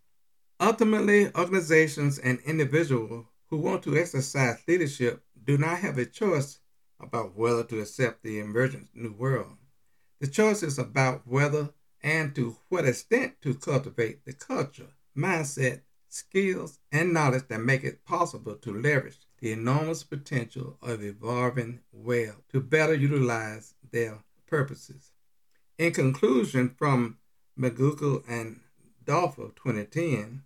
Ultimately, 0.61 1.35
organizations 1.35 2.17
and 2.17 2.39
individuals 2.47 3.27
who 3.49 3.57
want 3.57 3.83
to 3.83 3.99
exercise 3.99 4.63
leadership 4.69 5.25
do 5.45 5.59
not 5.59 5.81
have 5.81 5.99
a 5.99 6.07
choice 6.07 6.61
about 7.01 7.37
whether 7.37 7.65
to 7.65 7.81
accept 7.81 8.23
the 8.23 8.39
emergent 8.39 8.89
new 8.95 9.13
world. 9.13 9.57
The 10.21 10.29
choice 10.29 10.63
is 10.63 10.79
about 10.79 11.27
whether 11.27 11.71
and 12.03 12.35
to 12.37 12.57
what 12.69 12.87
extent 12.87 13.35
to 13.43 13.55
cultivate 13.55 14.25
the 14.25 14.33
culture, 14.33 14.93
mindset, 15.19 15.81
skills, 16.09 16.79
and 16.93 17.13
knowledge 17.13 17.49
that 17.49 17.61
make 17.61 17.83
it 17.83 18.05
possible 18.05 18.55
to 18.55 18.81
leverage 18.81 19.19
the 19.41 19.51
enormous 19.51 20.05
potential 20.05 20.79
of 20.81 21.03
evolving 21.03 21.81
well 21.93 22.37
to 22.53 22.61
better 22.61 22.95
utilize 22.95 23.75
their 23.91 24.21
purposes. 24.47 25.11
In 25.79 25.93
conclusion, 25.93 26.75
from 26.79 27.19
McGonagill 27.59 28.23
and 28.29 28.61
Doerffer 29.05 29.55
2010, 29.57 30.43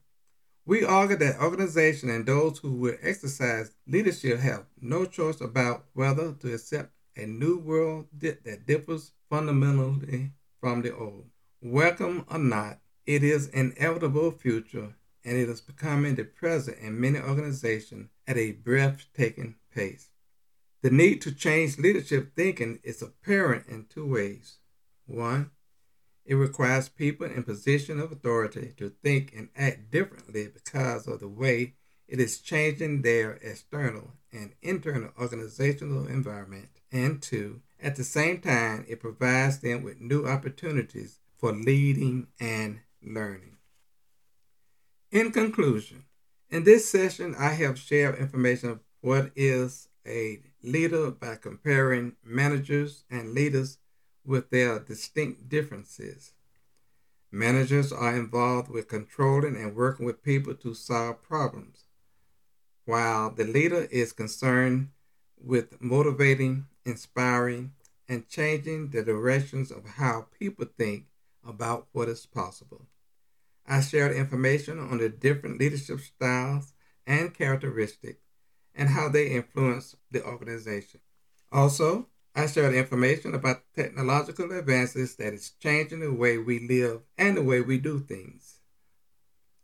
we 0.66 0.85
argue 0.85 1.16
that 1.16 1.40
organizations 1.40 2.12
and 2.12 2.27
those 2.27 2.59
who 2.59 2.73
will 2.73 2.96
exercise 3.03 3.73
leadership 3.87 4.38
have 4.38 4.66
no 4.81 5.05
choice 5.05 5.40
about 5.40 5.87
whether 5.94 6.33
to 6.35 6.55
accept 6.55 6.92
a 7.16 7.27
new 7.27 7.59
world 7.59 8.07
that 8.18 8.66
differs 8.66 9.12
fundamentally 9.29 10.31
from 10.61 10.83
the 10.83 10.94
old. 10.94 11.27
Welcome 11.61 12.25
or 12.31 12.38
not, 12.38 12.79
it 13.07 13.25
is 13.25 13.49
an 13.49 13.75
inevitable 13.77 14.31
future 14.31 14.94
and 15.25 15.37
it 15.37 15.49
is 15.49 15.61
becoming 15.61 16.14
the 16.14 16.25
present 16.25 16.79
in 16.79 17.01
many 17.01 17.18
organizations 17.18 18.09
at 18.27 18.37
a 18.37 18.53
breathtaking 18.53 19.57
pace. 19.75 20.11
The 20.83 20.90
need 20.90 21.20
to 21.23 21.33
change 21.33 21.79
leadership 21.79 22.35
thinking 22.37 22.79
is 22.83 23.03
apparent 23.03 23.66
in 23.66 23.87
two 23.87 24.07
ways. 24.07 24.59
One, 25.07 25.51
it 26.30 26.36
requires 26.36 26.88
people 26.88 27.26
in 27.26 27.42
position 27.42 27.98
of 27.98 28.12
authority 28.12 28.72
to 28.76 28.88
think 29.02 29.32
and 29.36 29.48
act 29.56 29.90
differently 29.90 30.46
because 30.46 31.08
of 31.08 31.18
the 31.18 31.26
way 31.26 31.74
it 32.06 32.20
is 32.20 32.38
changing 32.38 33.02
their 33.02 33.32
external 33.42 34.12
and 34.32 34.52
internal 34.62 35.10
organizational 35.20 36.06
environment. 36.06 36.68
And 36.92 37.20
two, 37.20 37.62
at 37.82 37.96
the 37.96 38.04
same 38.04 38.40
time, 38.40 38.84
it 38.88 39.00
provides 39.00 39.58
them 39.58 39.82
with 39.82 40.00
new 40.00 40.24
opportunities 40.24 41.18
for 41.36 41.52
leading 41.52 42.28
and 42.38 42.78
learning. 43.02 43.56
In 45.10 45.32
conclusion, 45.32 46.04
in 46.48 46.62
this 46.62 46.88
session, 46.88 47.34
I 47.36 47.54
have 47.54 47.76
shared 47.76 48.20
information 48.20 48.70
of 48.70 48.80
what 49.00 49.32
is 49.34 49.88
a 50.06 50.38
leader 50.62 51.10
by 51.10 51.34
comparing 51.34 52.12
managers 52.24 53.02
and 53.10 53.34
leaders 53.34 53.78
with 54.30 54.50
their 54.50 54.78
distinct 54.78 55.48
differences. 55.48 56.34
Managers 57.32 57.92
are 57.92 58.14
involved 58.14 58.70
with 58.70 58.86
controlling 58.86 59.56
and 59.56 59.74
working 59.74 60.06
with 60.06 60.22
people 60.22 60.54
to 60.54 60.72
solve 60.72 61.20
problems, 61.20 61.86
while 62.84 63.30
the 63.30 63.42
leader 63.42 63.88
is 63.90 64.12
concerned 64.12 64.90
with 65.36 65.82
motivating, 65.82 66.66
inspiring, 66.84 67.72
and 68.08 68.28
changing 68.28 68.90
the 68.90 69.02
directions 69.02 69.72
of 69.72 69.84
how 69.96 70.26
people 70.38 70.66
think 70.78 71.06
about 71.44 71.88
what 71.90 72.08
is 72.08 72.24
possible. 72.24 72.86
I 73.66 73.80
shared 73.80 74.14
information 74.14 74.78
on 74.78 74.98
the 74.98 75.08
different 75.08 75.58
leadership 75.58 75.98
styles 75.98 76.72
and 77.04 77.34
characteristics 77.34 78.22
and 78.76 78.90
how 78.90 79.08
they 79.08 79.26
influence 79.26 79.96
the 80.08 80.24
organization. 80.24 81.00
Also, 81.50 82.06
I 82.40 82.46
shared 82.46 82.74
information 82.74 83.35
about 83.35 83.64
technological 83.76 84.50
advances 84.50 85.14
that 85.16 85.35
is 85.35 85.53
changing 85.61 86.00
the 86.00 86.11
way 86.11 86.38
we 86.38 86.59
live 86.59 87.03
and 87.18 87.37
the 87.37 87.42
way 87.42 87.61
we 87.61 87.76
do 87.76 87.98
things. 88.00 88.61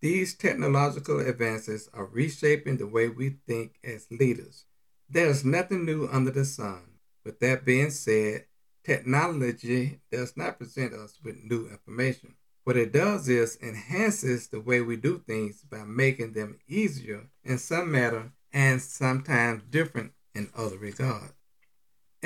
These 0.03 0.35
technological 0.35 1.21
advances 1.21 1.89
are 1.95 2.05
reshaping 2.05 2.77
the 2.77 2.87
way 2.87 3.09
we 3.09 3.39
think 3.49 3.79
as 3.83 4.07
leaders. 4.11 4.67
There's 5.09 5.43
nothing 5.43 5.87
new 5.87 6.07
under 6.13 6.31
the 6.31 6.45
sun. 6.45 6.99
With 7.25 7.41
that 7.41 7.65
being 7.65 7.89
said, 7.89 8.45
technology 8.85 10.01
does 10.13 10.37
not 10.37 10.59
present 10.59 10.93
us 10.93 11.19
with 11.25 11.43
new 11.45 11.71
information. 11.71 12.35
What 12.65 12.77
it 12.77 12.93
does 12.93 13.27
is 13.27 13.57
enhances 13.63 14.49
the 14.49 14.61
way 14.61 14.83
we 14.83 14.97
do 14.97 15.23
things 15.27 15.63
by 15.63 15.85
making 15.85 16.35
them 16.35 16.59
easier 16.69 17.31
in 17.43 17.57
some 17.57 17.91
matter 17.91 18.33
and 18.53 18.83
sometimes 18.83 19.63
different 19.71 20.13
in 20.35 20.51
other 20.55 20.77
regards. 20.77 21.36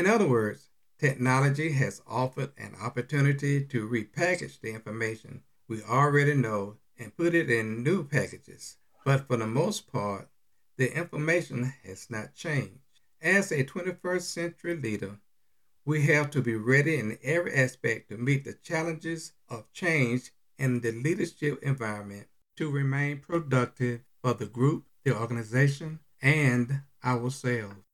In 0.01 0.07
other 0.07 0.27
words, 0.27 0.71
technology 0.99 1.73
has 1.73 2.01
offered 2.07 2.53
an 2.57 2.75
opportunity 2.81 3.63
to 3.67 3.87
repackage 3.87 4.59
the 4.59 4.71
information 4.71 5.43
we 5.69 5.83
already 5.83 6.33
know 6.33 6.79
and 6.99 7.15
put 7.15 7.35
it 7.35 7.51
in 7.51 7.83
new 7.83 8.05
packages. 8.05 8.79
But 9.05 9.27
for 9.27 9.37
the 9.37 9.47
most 9.47 9.93
part, 9.93 10.31
the 10.79 10.97
information 10.97 11.75
has 11.85 12.09
not 12.09 12.35
changed. 12.35 12.81
As 13.21 13.53
a 13.53 13.63
21st 13.63 14.23
century 14.23 14.75
leader, 14.75 15.19
we 15.85 16.07
have 16.07 16.31
to 16.31 16.41
be 16.41 16.55
ready 16.55 16.97
in 16.97 17.19
every 17.23 17.53
aspect 17.53 18.09
to 18.09 18.17
meet 18.17 18.45
the 18.45 18.55
challenges 18.55 19.33
of 19.51 19.71
change 19.75 20.33
in 20.57 20.81
the 20.81 20.93
leadership 20.93 21.63
environment 21.63 22.27
to 22.57 22.71
remain 22.71 23.19
productive 23.19 24.01
for 24.23 24.33
the 24.33 24.47
group, 24.47 24.87
the 25.05 25.15
organization, 25.15 25.99
and 26.23 26.85
ourselves. 27.05 27.90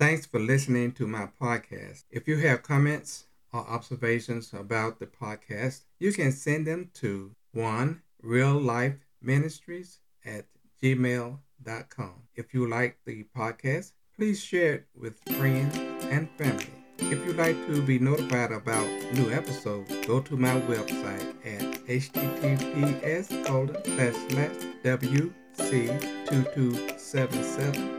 Thanks 0.00 0.24
for 0.24 0.40
listening 0.40 0.92
to 0.92 1.06
my 1.06 1.28
podcast. 1.38 2.04
If 2.10 2.26
you 2.26 2.38
have 2.38 2.62
comments 2.62 3.26
or 3.52 3.68
observations 3.68 4.50
about 4.54 4.98
the 4.98 5.04
podcast, 5.04 5.82
you 5.98 6.10
can 6.14 6.32
send 6.32 6.66
them 6.66 6.90
to 6.94 7.32
one 7.52 8.00
real 8.22 8.58
life 8.58 8.94
ministries 9.20 9.98
at 10.24 10.46
gmail.com. 10.82 12.14
If 12.34 12.54
you 12.54 12.66
like 12.66 12.96
the 13.04 13.26
podcast, 13.36 13.92
please 14.16 14.42
share 14.42 14.72
it 14.72 14.86
with 14.98 15.18
friends 15.36 15.76
and 16.04 16.30
family. 16.38 16.72
If 16.96 17.26
you'd 17.26 17.36
like 17.36 17.66
to 17.66 17.82
be 17.82 17.98
notified 17.98 18.52
about 18.52 18.88
new 19.12 19.30
episodes, 19.30 19.94
go 20.06 20.20
to 20.20 20.34
my 20.34 20.58
website 20.62 21.34
at 21.44 21.60
https 21.84 23.44
colon 23.44 23.76
slash 26.98 27.34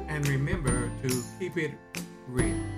And 0.08 0.26
remember 0.28 0.90
to 1.02 1.22
keep 1.38 1.56
it 1.56 1.72
real. 2.28 2.71